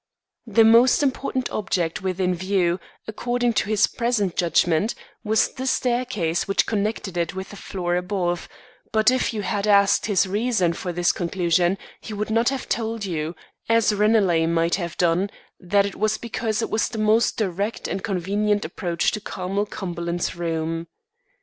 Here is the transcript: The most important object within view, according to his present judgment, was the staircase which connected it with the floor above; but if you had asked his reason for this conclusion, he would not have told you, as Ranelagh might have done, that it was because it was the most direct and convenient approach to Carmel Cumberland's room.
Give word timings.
The 0.47 0.63
most 0.63 1.03
important 1.03 1.47
object 1.51 2.01
within 2.01 2.33
view, 2.33 2.79
according 3.07 3.53
to 3.53 3.69
his 3.69 3.85
present 3.85 4.35
judgment, 4.35 4.95
was 5.23 5.49
the 5.49 5.67
staircase 5.67 6.47
which 6.47 6.65
connected 6.65 7.17
it 7.17 7.35
with 7.35 7.51
the 7.51 7.55
floor 7.55 7.95
above; 7.95 8.49
but 8.91 9.11
if 9.11 9.31
you 9.31 9.43
had 9.43 9.67
asked 9.67 10.07
his 10.07 10.25
reason 10.25 10.73
for 10.73 10.91
this 10.91 11.11
conclusion, 11.11 11.77
he 11.99 12.15
would 12.15 12.31
not 12.31 12.49
have 12.49 12.67
told 12.67 13.05
you, 13.05 13.35
as 13.69 13.93
Ranelagh 13.93 14.47
might 14.47 14.73
have 14.73 14.97
done, 14.97 15.29
that 15.59 15.85
it 15.85 15.95
was 15.95 16.17
because 16.17 16.63
it 16.63 16.71
was 16.71 16.89
the 16.89 16.97
most 16.97 17.37
direct 17.37 17.87
and 17.87 18.03
convenient 18.03 18.65
approach 18.65 19.11
to 19.11 19.21
Carmel 19.21 19.67
Cumberland's 19.67 20.35
room. 20.35 20.87